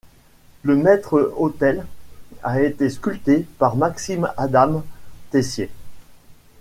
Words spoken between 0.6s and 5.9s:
Le maître-autel a été sculpté par Maxime Adam Tessier.